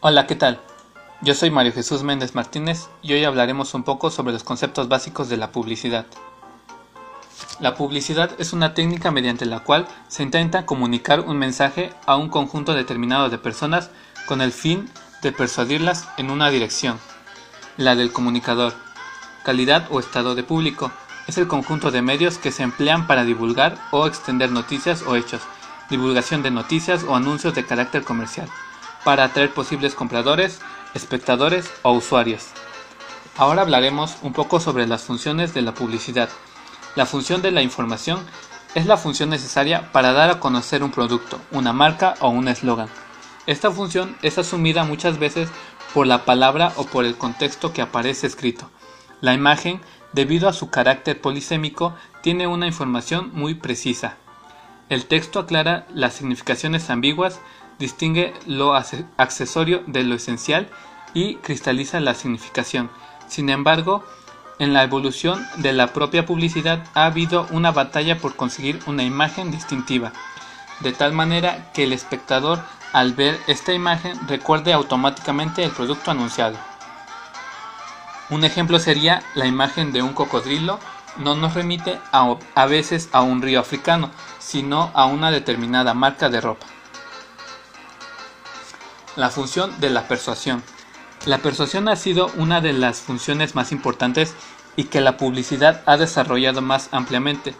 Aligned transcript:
Hola, 0.00 0.28
¿qué 0.28 0.36
tal? 0.36 0.60
Yo 1.22 1.34
soy 1.34 1.50
Mario 1.50 1.72
Jesús 1.72 2.04
Méndez 2.04 2.36
Martínez 2.36 2.86
y 3.02 3.14
hoy 3.14 3.24
hablaremos 3.24 3.74
un 3.74 3.82
poco 3.82 4.12
sobre 4.12 4.32
los 4.32 4.44
conceptos 4.44 4.86
básicos 4.86 5.28
de 5.28 5.36
la 5.36 5.50
publicidad. 5.50 6.06
La 7.58 7.74
publicidad 7.74 8.30
es 8.38 8.52
una 8.52 8.74
técnica 8.74 9.10
mediante 9.10 9.44
la 9.44 9.64
cual 9.64 9.88
se 10.06 10.22
intenta 10.22 10.66
comunicar 10.66 11.18
un 11.18 11.36
mensaje 11.36 11.92
a 12.06 12.14
un 12.14 12.28
conjunto 12.28 12.74
determinado 12.74 13.28
de 13.28 13.38
personas 13.38 13.90
con 14.26 14.40
el 14.40 14.52
fin 14.52 14.88
de 15.20 15.32
persuadirlas 15.32 16.08
en 16.16 16.30
una 16.30 16.48
dirección. 16.50 17.00
La 17.76 17.96
del 17.96 18.12
comunicador. 18.12 18.74
Calidad 19.42 19.88
o 19.90 19.98
estado 19.98 20.36
de 20.36 20.44
público. 20.44 20.92
Es 21.26 21.38
el 21.38 21.48
conjunto 21.48 21.90
de 21.90 22.02
medios 22.02 22.38
que 22.38 22.52
se 22.52 22.62
emplean 22.62 23.08
para 23.08 23.24
divulgar 23.24 23.76
o 23.90 24.06
extender 24.06 24.52
noticias 24.52 25.02
o 25.02 25.16
hechos, 25.16 25.42
divulgación 25.90 26.44
de 26.44 26.52
noticias 26.52 27.02
o 27.02 27.16
anuncios 27.16 27.52
de 27.56 27.66
carácter 27.66 28.04
comercial 28.04 28.48
para 29.04 29.24
atraer 29.24 29.52
posibles 29.52 29.94
compradores, 29.94 30.60
espectadores 30.94 31.70
o 31.82 31.92
usuarios. 31.92 32.46
Ahora 33.36 33.62
hablaremos 33.62 34.16
un 34.22 34.32
poco 34.32 34.60
sobre 34.60 34.86
las 34.86 35.02
funciones 35.02 35.54
de 35.54 35.62
la 35.62 35.74
publicidad. 35.74 36.28
La 36.96 37.06
función 37.06 37.40
de 37.42 37.52
la 37.52 37.62
información 37.62 38.26
es 38.74 38.86
la 38.86 38.96
función 38.96 39.30
necesaria 39.30 39.92
para 39.92 40.12
dar 40.12 40.30
a 40.30 40.40
conocer 40.40 40.82
un 40.82 40.90
producto, 40.90 41.40
una 41.52 41.72
marca 41.72 42.14
o 42.20 42.28
un 42.28 42.48
eslogan. 42.48 42.88
Esta 43.46 43.70
función 43.70 44.16
es 44.22 44.38
asumida 44.38 44.84
muchas 44.84 45.18
veces 45.18 45.48
por 45.94 46.06
la 46.06 46.24
palabra 46.24 46.72
o 46.76 46.84
por 46.84 47.04
el 47.04 47.16
contexto 47.16 47.72
que 47.72 47.80
aparece 47.80 48.26
escrito. 48.26 48.70
La 49.20 49.34
imagen, 49.34 49.80
debido 50.12 50.48
a 50.48 50.52
su 50.52 50.70
carácter 50.70 51.20
polisémico, 51.20 51.94
tiene 52.22 52.46
una 52.46 52.66
información 52.66 53.30
muy 53.32 53.54
precisa. 53.54 54.16
El 54.88 55.06
texto 55.06 55.38
aclara 55.38 55.86
las 55.94 56.14
significaciones 56.14 56.90
ambiguas 56.90 57.40
distingue 57.78 58.34
lo 58.46 58.74
accesorio 58.74 59.82
de 59.86 60.04
lo 60.04 60.14
esencial 60.14 60.68
y 61.14 61.36
cristaliza 61.36 62.00
la 62.00 62.14
significación. 62.14 62.90
Sin 63.28 63.50
embargo, 63.50 64.04
en 64.58 64.72
la 64.72 64.82
evolución 64.82 65.46
de 65.56 65.72
la 65.72 65.92
propia 65.92 66.26
publicidad 66.26 66.84
ha 66.94 67.06
habido 67.06 67.46
una 67.50 67.70
batalla 67.70 68.18
por 68.18 68.36
conseguir 68.36 68.80
una 68.86 69.04
imagen 69.04 69.50
distintiva, 69.50 70.12
de 70.80 70.92
tal 70.92 71.12
manera 71.12 71.72
que 71.72 71.84
el 71.84 71.92
espectador 71.92 72.60
al 72.92 73.12
ver 73.12 73.38
esta 73.46 73.72
imagen 73.72 74.18
recuerde 74.28 74.72
automáticamente 74.72 75.62
el 75.62 75.70
producto 75.70 76.10
anunciado. 76.10 76.56
Un 78.30 78.44
ejemplo 78.44 78.78
sería 78.78 79.22
la 79.34 79.46
imagen 79.46 79.92
de 79.92 80.02
un 80.02 80.12
cocodrilo 80.12 80.78
no 81.18 81.34
nos 81.34 81.54
remite 81.54 81.98
a, 82.12 82.66
veces 82.66 83.08
a 83.12 83.22
un 83.22 83.42
río 83.42 83.60
africano, 83.60 84.10
sino 84.38 84.90
a 84.94 85.06
una 85.06 85.30
determinada 85.30 85.94
marca 85.94 86.28
de 86.28 86.40
ropa. 86.40 86.66
La 89.18 89.30
función 89.30 89.80
de 89.80 89.90
la 89.90 90.06
persuasión. 90.06 90.62
La 91.26 91.38
persuasión 91.38 91.88
ha 91.88 91.96
sido 91.96 92.30
una 92.36 92.60
de 92.60 92.72
las 92.72 93.00
funciones 93.00 93.56
más 93.56 93.72
importantes 93.72 94.32
y 94.76 94.84
que 94.84 95.00
la 95.00 95.16
publicidad 95.16 95.82
ha 95.86 95.96
desarrollado 95.96 96.62
más 96.62 96.88
ampliamente, 96.92 97.56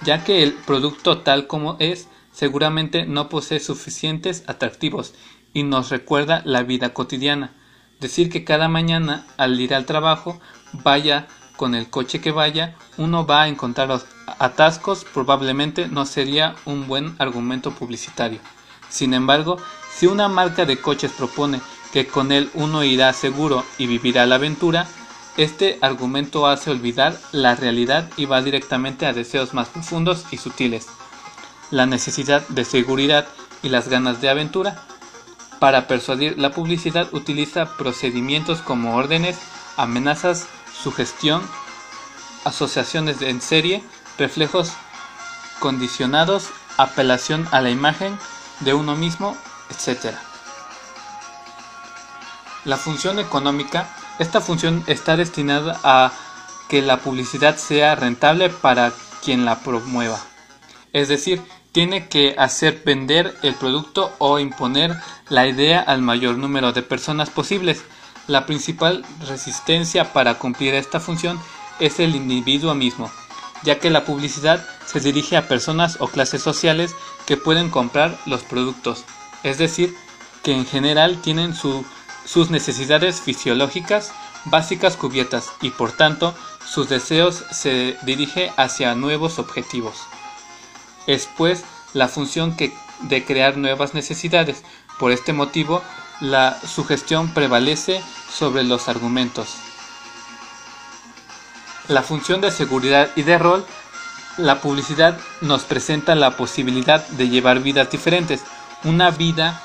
ya 0.00 0.24
que 0.24 0.42
el 0.42 0.54
producto 0.54 1.18
tal 1.18 1.48
como 1.48 1.76
es 1.80 2.08
seguramente 2.32 3.04
no 3.04 3.28
posee 3.28 3.60
suficientes 3.60 4.42
atractivos 4.46 5.12
y 5.52 5.64
nos 5.64 5.90
recuerda 5.90 6.40
la 6.46 6.62
vida 6.62 6.94
cotidiana. 6.94 7.52
Decir 8.00 8.30
que 8.30 8.44
cada 8.44 8.68
mañana 8.68 9.26
al 9.36 9.60
ir 9.60 9.74
al 9.74 9.84
trabajo 9.84 10.40
vaya 10.72 11.26
con 11.58 11.74
el 11.74 11.90
coche 11.90 12.22
que 12.22 12.30
vaya, 12.30 12.74
uno 12.96 13.26
va 13.26 13.42
a 13.42 13.48
encontrar 13.48 14.00
atascos, 14.38 15.04
probablemente 15.04 15.88
no 15.88 16.06
sería 16.06 16.56
un 16.64 16.88
buen 16.88 17.16
argumento 17.18 17.72
publicitario. 17.72 18.40
Sin 18.88 19.12
embargo, 19.12 19.58
si 19.96 20.06
una 20.06 20.28
marca 20.28 20.66
de 20.66 20.78
coches 20.78 21.10
propone 21.12 21.60
que 21.92 22.06
con 22.06 22.30
él 22.30 22.50
uno 22.52 22.84
irá 22.84 23.12
seguro 23.14 23.64
y 23.78 23.86
vivirá 23.86 24.26
la 24.26 24.34
aventura, 24.34 24.86
este 25.38 25.78
argumento 25.80 26.46
hace 26.46 26.70
olvidar 26.70 27.18
la 27.32 27.54
realidad 27.54 28.10
y 28.18 28.26
va 28.26 28.42
directamente 28.42 29.06
a 29.06 29.14
deseos 29.14 29.54
más 29.54 29.68
profundos 29.68 30.26
y 30.30 30.36
sutiles, 30.36 30.88
la 31.70 31.86
necesidad 31.86 32.46
de 32.48 32.66
seguridad 32.66 33.26
y 33.62 33.70
las 33.70 33.88
ganas 33.88 34.20
de 34.20 34.28
aventura. 34.28 34.82
Para 35.60 35.86
persuadir, 35.86 36.38
la 36.38 36.50
publicidad 36.50 37.08
utiliza 37.14 37.76
procedimientos 37.76 38.60
como 38.60 38.96
órdenes, 38.96 39.38
amenazas, 39.78 40.46
sugestión, 40.78 41.40
asociaciones 42.44 43.22
en 43.22 43.40
serie, 43.40 43.82
reflejos 44.18 44.72
condicionados, 45.58 46.50
apelación 46.76 47.48
a 47.50 47.62
la 47.62 47.70
imagen 47.70 48.18
de 48.60 48.74
uno 48.74 48.94
mismo 48.94 49.36
etc. 49.70 50.14
La 52.64 52.76
función 52.76 53.18
económica, 53.18 53.88
esta 54.18 54.40
función 54.40 54.82
está 54.86 55.16
destinada 55.16 55.78
a 55.84 56.12
que 56.68 56.82
la 56.82 56.98
publicidad 56.98 57.56
sea 57.56 57.94
rentable 57.94 58.50
para 58.50 58.92
quien 59.24 59.44
la 59.44 59.60
promueva. 59.60 60.18
Es 60.92 61.08
decir, 61.08 61.42
tiene 61.70 62.08
que 62.08 62.34
hacer 62.38 62.82
vender 62.84 63.36
el 63.42 63.54
producto 63.54 64.12
o 64.18 64.38
imponer 64.38 64.96
la 65.28 65.46
idea 65.46 65.80
al 65.80 66.02
mayor 66.02 66.38
número 66.38 66.72
de 66.72 66.82
personas 66.82 67.30
posibles. 67.30 67.84
La 68.26 68.46
principal 68.46 69.04
resistencia 69.28 70.12
para 70.12 70.34
cumplir 70.34 70.74
esta 70.74 70.98
función 71.00 71.38
es 71.78 72.00
el 72.00 72.16
individuo 72.16 72.74
mismo, 72.74 73.12
ya 73.62 73.78
que 73.78 73.90
la 73.90 74.04
publicidad 74.04 74.66
se 74.86 75.00
dirige 75.00 75.36
a 75.36 75.48
personas 75.48 75.98
o 76.00 76.08
clases 76.08 76.42
sociales 76.42 76.94
que 77.26 77.36
pueden 77.36 77.70
comprar 77.70 78.18
los 78.26 78.42
productos 78.42 79.04
es 79.46 79.58
decir, 79.58 79.96
que 80.42 80.52
en 80.52 80.66
general 80.66 81.22
tienen 81.22 81.54
sus 81.54 82.50
necesidades 82.50 83.20
fisiológicas 83.20 84.12
básicas 84.44 84.96
cubiertas 84.96 85.52
y 85.62 85.70
por 85.70 85.92
tanto 85.92 86.34
sus 86.66 86.88
deseos 86.88 87.44
se 87.52 87.96
dirigen 88.02 88.50
hacia 88.56 88.96
nuevos 88.96 89.38
objetivos. 89.38 89.94
Es 91.06 91.28
pues 91.36 91.64
la 91.94 92.08
función 92.08 92.56
de 92.56 93.24
crear 93.24 93.56
nuevas 93.56 93.94
necesidades. 93.94 94.64
Por 94.98 95.12
este 95.12 95.32
motivo, 95.32 95.80
la 96.20 96.58
sugestión 96.60 97.32
prevalece 97.32 98.02
sobre 98.28 98.64
los 98.64 98.88
argumentos. 98.88 99.54
La 101.86 102.02
función 102.02 102.40
de 102.40 102.50
seguridad 102.50 103.10
y 103.14 103.22
de 103.22 103.38
rol, 103.38 103.64
la 104.38 104.60
publicidad 104.60 105.18
nos 105.40 105.62
presenta 105.62 106.16
la 106.16 106.36
posibilidad 106.36 107.06
de 107.08 107.28
llevar 107.28 107.60
vidas 107.60 107.90
diferentes, 107.90 108.42
una 108.86 109.10
vida 109.10 109.60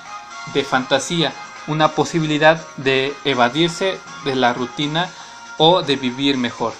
de 0.53 0.63
fantasía, 0.63 1.31
una 1.67 1.89
posibilidad 1.89 2.65
de 2.77 3.13
evadirse 3.23 3.97
de 4.25 4.35
la 4.35 4.53
rutina 4.53 5.09
o 5.57 5.83
de 5.83 5.95
vivir 5.95 6.37
mejor. 6.37 6.73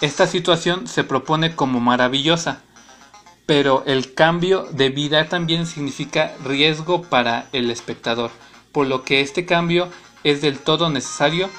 Esta 0.00 0.26
situación 0.26 0.86
se 0.86 1.04
propone 1.04 1.54
como 1.56 1.80
maravillosa, 1.80 2.62
pero 3.46 3.82
el 3.86 4.14
cambio 4.14 4.68
de 4.70 4.90
vida 4.90 5.28
también 5.28 5.66
significa 5.66 6.32
riesgo 6.44 7.02
para 7.02 7.48
el 7.52 7.70
espectador, 7.70 8.30
por 8.70 8.86
lo 8.86 9.02
que 9.02 9.20
este 9.20 9.44
cambio 9.44 9.88
es 10.22 10.40
del 10.40 10.60
todo 10.60 10.88
necesario 10.88 11.50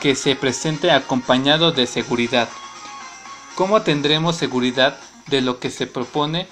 que 0.00 0.14
se 0.14 0.36
presente 0.36 0.90
acompañado 0.90 1.72
de 1.72 1.86
seguridad. 1.86 2.48
¿Cómo 3.54 3.82
tendremos 3.82 4.36
seguridad 4.36 4.98
de 5.26 5.42
lo 5.42 5.58
que 5.58 5.70
se 5.70 5.86
propone 5.86 6.46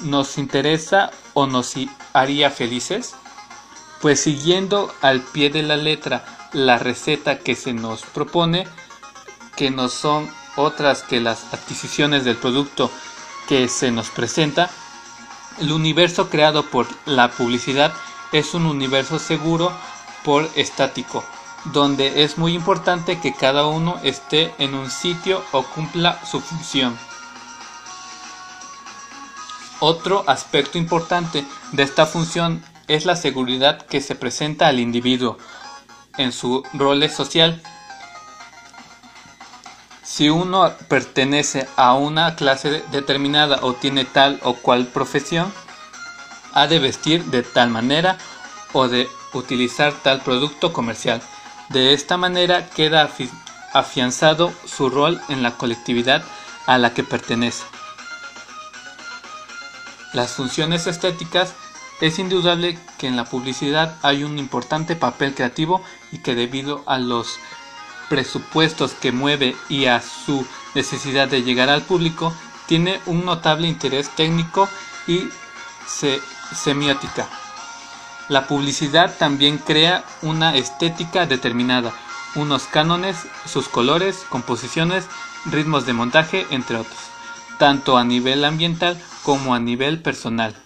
nos 0.00 0.38
interesa 0.38 1.10
o 1.34 1.46
nos 1.46 1.74
haría 2.12 2.50
felices? 2.50 3.14
Pues 4.00 4.20
siguiendo 4.20 4.92
al 5.00 5.20
pie 5.20 5.50
de 5.50 5.62
la 5.62 5.76
letra 5.76 6.24
la 6.52 6.78
receta 6.78 7.38
que 7.38 7.54
se 7.54 7.72
nos 7.72 8.02
propone, 8.02 8.66
que 9.56 9.70
no 9.70 9.88
son 9.88 10.30
otras 10.56 11.02
que 11.02 11.20
las 11.20 11.52
adquisiciones 11.52 12.24
del 12.24 12.36
producto 12.36 12.90
que 13.48 13.68
se 13.68 13.90
nos 13.90 14.10
presenta, 14.10 14.70
el 15.60 15.72
universo 15.72 16.28
creado 16.28 16.64
por 16.64 16.86
la 17.06 17.30
publicidad 17.30 17.92
es 18.32 18.54
un 18.54 18.66
universo 18.66 19.18
seguro 19.18 19.72
por 20.24 20.48
estático, 20.54 21.24
donde 21.64 22.22
es 22.22 22.38
muy 22.38 22.54
importante 22.54 23.18
que 23.20 23.34
cada 23.34 23.66
uno 23.66 23.98
esté 24.02 24.54
en 24.58 24.74
un 24.74 24.90
sitio 24.90 25.42
o 25.52 25.62
cumpla 25.64 26.24
su 26.24 26.40
función. 26.40 26.96
Otro 29.80 30.24
aspecto 30.26 30.76
importante 30.76 31.44
de 31.72 31.82
esta 31.82 32.06
función 32.06 32.64
es 32.88 33.04
la 33.04 33.14
seguridad 33.14 33.82
que 33.86 34.00
se 34.00 34.16
presenta 34.16 34.66
al 34.66 34.80
individuo 34.80 35.38
en 36.16 36.32
su 36.32 36.64
rol 36.74 37.08
social. 37.10 37.62
Si 40.02 40.30
uno 40.30 40.72
pertenece 40.88 41.68
a 41.76 41.94
una 41.94 42.34
clase 42.34 42.82
determinada 42.90 43.60
o 43.62 43.74
tiene 43.74 44.04
tal 44.04 44.40
o 44.42 44.54
cual 44.54 44.86
profesión, 44.86 45.52
ha 46.54 46.66
de 46.66 46.80
vestir 46.80 47.26
de 47.26 47.44
tal 47.44 47.70
manera 47.70 48.18
o 48.72 48.88
de 48.88 49.08
utilizar 49.32 49.92
tal 50.02 50.22
producto 50.22 50.72
comercial. 50.72 51.22
De 51.68 51.92
esta 51.92 52.16
manera 52.16 52.68
queda 52.70 53.08
afianzado 53.74 54.52
su 54.66 54.88
rol 54.88 55.20
en 55.28 55.42
la 55.42 55.52
colectividad 55.52 56.24
a 56.66 56.78
la 56.78 56.94
que 56.94 57.04
pertenece. 57.04 57.64
Las 60.12 60.32
funciones 60.32 60.86
estéticas 60.86 61.54
Es 62.00 62.20
indudable 62.20 62.78
que 62.96 63.08
en 63.08 63.16
la 63.16 63.24
publicidad 63.24 63.96
hay 64.02 64.22
un 64.22 64.38
importante 64.38 64.94
papel 64.94 65.34
creativo 65.34 65.82
y 66.12 66.18
que 66.18 66.36
debido 66.36 66.84
a 66.86 66.98
los 66.98 67.40
presupuestos 68.08 68.92
que 68.92 69.10
mueve 69.10 69.56
y 69.68 69.86
a 69.86 70.00
su 70.00 70.46
necesidad 70.74 71.26
de 71.26 71.42
llegar 71.42 71.68
al 71.68 71.82
público, 71.82 72.32
tiene 72.66 73.00
un 73.06 73.24
notable 73.24 73.66
interés 73.66 74.10
técnico 74.10 74.68
y 75.08 75.28
semiótica. 76.54 77.26
La 78.28 78.46
publicidad 78.46 79.16
también 79.18 79.58
crea 79.58 80.04
una 80.22 80.54
estética 80.54 81.26
determinada, 81.26 81.92
unos 82.36 82.64
cánones, 82.64 83.16
sus 83.44 83.68
colores, 83.68 84.24
composiciones, 84.28 85.06
ritmos 85.46 85.84
de 85.84 85.94
montaje, 85.94 86.46
entre 86.50 86.76
otros, 86.76 86.98
tanto 87.58 87.98
a 87.98 88.04
nivel 88.04 88.44
ambiental 88.44 89.02
como 89.28 89.54
a 89.54 89.60
nivel 89.60 90.00
personal. 90.00 90.56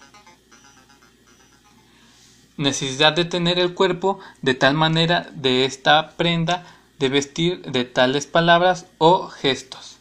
Necesidad 2.56 3.12
de 3.12 3.24
tener 3.24 3.58
el 3.58 3.74
cuerpo 3.74 4.20
de 4.40 4.54
tal 4.54 4.74
manera 4.74 5.28
de 5.34 5.64
esta 5.64 6.12
prenda 6.12 6.64
de 7.00 7.08
vestir 7.08 7.62
de 7.62 7.84
tales 7.84 8.28
palabras 8.28 8.86
o 8.98 9.26
gestos. 9.26 9.98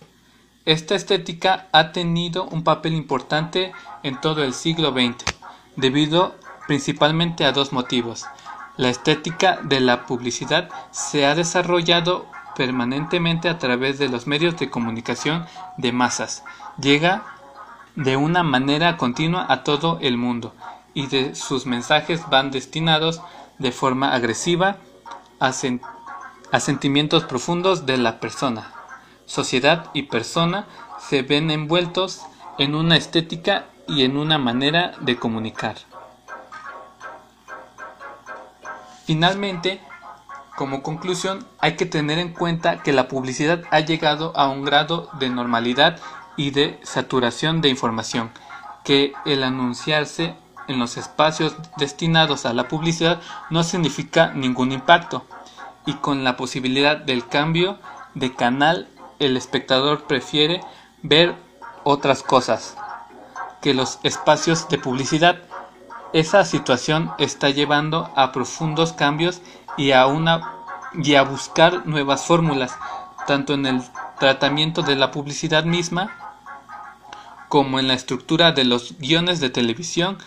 Esta 0.65 0.93
estética 0.93 1.69
ha 1.71 1.91
tenido 1.91 2.43
un 2.43 2.63
papel 2.63 2.93
importante 2.93 3.71
en 4.03 4.21
todo 4.21 4.43
el 4.43 4.53
siglo 4.53 4.91
XX, 4.91 5.25
debido 5.75 6.35
principalmente 6.67 7.45
a 7.45 7.53
dos 7.53 7.73
motivos. 7.73 8.25
La 8.77 8.89
estética 8.89 9.57
de 9.63 9.79
la 9.79 10.05
publicidad 10.05 10.69
se 10.91 11.25
ha 11.25 11.33
desarrollado 11.33 12.27
permanentemente 12.55 13.49
a 13.49 13.57
través 13.57 13.97
de 13.97 14.07
los 14.07 14.27
medios 14.27 14.55
de 14.57 14.69
comunicación 14.69 15.47
de 15.77 15.91
masas. 15.91 16.43
Llega 16.79 17.40
de 17.95 18.17
una 18.17 18.43
manera 18.43 18.97
continua 18.97 19.45
a 19.49 19.63
todo 19.63 19.99
el 20.01 20.17
mundo 20.17 20.53
y 20.93 21.07
de 21.07 21.35
sus 21.35 21.65
mensajes 21.65 22.21
van 22.29 22.51
destinados 22.51 23.21
de 23.59 23.71
forma 23.71 24.13
agresiva 24.13 24.77
a, 25.39 25.51
a 26.51 26.59
sentimientos 26.59 27.23
profundos 27.23 27.85
de 27.85 27.97
la 27.97 28.19
persona. 28.19 28.71
Sociedad 29.25 29.89
y 29.93 30.03
persona 30.03 30.65
se 30.99 31.21
ven 31.21 31.51
envueltos 31.51 32.21
en 32.57 32.75
una 32.75 32.97
estética 32.97 33.65
y 33.87 34.03
en 34.03 34.17
una 34.17 34.37
manera 34.37 34.93
de 35.01 35.17
comunicar. 35.17 35.75
Finalmente, 39.05 39.81
como 40.55 40.83
conclusión, 40.83 41.45
hay 41.59 41.75
que 41.75 41.85
tener 41.85 42.19
en 42.19 42.33
cuenta 42.33 42.83
que 42.83 42.93
la 42.93 43.07
publicidad 43.07 43.63
ha 43.71 43.79
llegado 43.79 44.35
a 44.37 44.47
un 44.47 44.63
grado 44.63 45.09
de 45.19 45.29
normalidad 45.29 45.99
y 46.37 46.51
de 46.51 46.79
saturación 46.83 47.61
de 47.61 47.69
información, 47.69 48.31
que 48.83 49.13
el 49.25 49.43
anunciarse 49.43 50.35
en 50.67 50.79
los 50.79 50.97
espacios 50.97 51.55
destinados 51.77 52.45
a 52.45 52.53
la 52.53 52.67
publicidad 52.67 53.21
no 53.49 53.63
significa 53.63 54.31
ningún 54.33 54.71
impacto, 54.71 55.25
y 55.85 55.93
con 55.95 56.23
la 56.23 56.37
posibilidad 56.37 56.97
del 56.97 57.27
cambio 57.27 57.79
de 58.13 58.33
canal 58.33 58.87
el 59.19 59.37
espectador 59.37 60.03
prefiere 60.03 60.61
ver 61.01 61.35
otras 61.83 62.23
cosas 62.23 62.77
que 63.61 63.73
los 63.73 63.99
espacios 64.03 64.67
de 64.69 64.77
publicidad. 64.77 65.37
Esa 66.13 66.43
situación 66.45 67.11
está 67.17 67.49
llevando 67.49 68.11
a 68.15 68.31
profundos 68.31 68.93
cambios 68.93 69.41
y 69.77 69.91
a, 69.91 70.07
una, 70.07 70.51
y 70.93 71.15
a 71.15 71.23
buscar 71.23 71.85
nuevas 71.85 72.25
fórmulas, 72.25 72.77
tanto 73.27 73.53
en 73.53 73.65
el 73.65 73.81
tratamiento 74.19 74.81
de 74.81 74.95
la 74.95 75.11
publicidad 75.11 75.63
misma 75.63 76.20
como 77.51 77.81
en 77.81 77.89
la 77.89 77.95
estructura 77.95 78.53
de 78.53 78.63
los 78.63 78.97
guiones 78.99 79.41
de 79.41 79.49
televisión, 79.49 80.17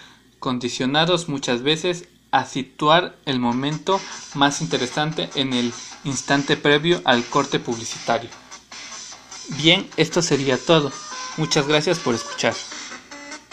condicionados 0.40 1.30
muchas 1.30 1.62
veces 1.62 2.06
a 2.32 2.44
situar 2.44 3.16
el 3.24 3.40
momento 3.40 3.98
más 4.34 4.60
interesante 4.60 5.30
en 5.34 5.54
el 5.54 5.72
instante 6.04 6.58
previo 6.58 7.00
al 7.06 7.24
corte 7.24 7.58
publicitario. 7.58 8.28
Bien, 9.56 9.88
esto 9.96 10.20
sería 10.20 10.58
todo. 10.58 10.92
Muchas 11.38 11.66
gracias 11.66 11.98
por 11.98 12.14
escuchar. 12.14 12.52